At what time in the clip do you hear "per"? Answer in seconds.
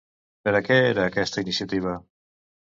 0.47-0.53